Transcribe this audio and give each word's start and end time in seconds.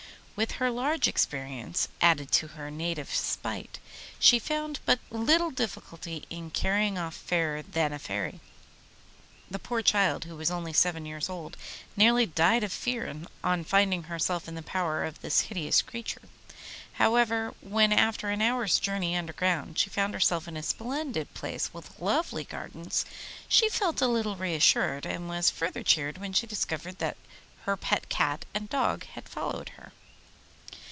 With 0.37 0.53
her 0.53 0.71
large 0.71 1.07
experience, 1.07 1.87
added 2.01 2.31
to 2.31 2.47
her 2.57 2.71
native 2.71 3.13
spite, 3.13 3.77
she 4.17 4.39
found 4.39 4.79
but 4.87 4.97
little 5.11 5.51
difficulty 5.51 6.25
in 6.31 6.49
carrying 6.49 6.97
off 6.97 7.13
Fairer 7.13 7.61
than 7.61 7.93
a 7.93 7.99
Fairy. 7.99 8.39
The 9.51 9.59
poor 9.59 9.83
child, 9.83 10.25
who 10.25 10.35
was 10.35 10.49
only 10.49 10.73
seven 10.73 11.05
years 11.05 11.29
old, 11.29 11.57
nearly 11.95 12.25
died 12.25 12.63
of 12.63 12.73
fear 12.73 13.15
on 13.43 13.63
finding 13.63 14.03
herself 14.03 14.47
in 14.47 14.55
the 14.55 14.63
power 14.63 15.03
of 15.05 15.21
this 15.21 15.41
hideous 15.41 15.83
creature. 15.83 16.23
However, 16.93 17.53
when 17.61 17.93
after 17.93 18.31
an 18.31 18.41
hour's 18.41 18.79
journey 18.79 19.15
underground 19.15 19.77
she 19.77 19.91
found 19.91 20.15
herself 20.15 20.47
in 20.47 20.57
a 20.57 20.63
splendid 20.63 21.31
palace 21.35 21.71
with 21.71 21.99
lovely 21.99 22.45
gardens, 22.45 23.05
she 23.47 23.69
felt 23.69 24.01
a 24.01 24.07
little 24.07 24.35
reassured, 24.35 25.05
and 25.05 25.29
was 25.29 25.51
further 25.51 25.83
cheered 25.83 26.17
when 26.17 26.33
she 26.33 26.47
discovered 26.47 26.97
that 26.97 27.17
her 27.65 27.77
pet 27.77 28.09
cat 28.09 28.45
and 28.55 28.69
dog 28.71 29.03
had 29.05 29.29
followed 29.29 29.69
her. 29.77 29.91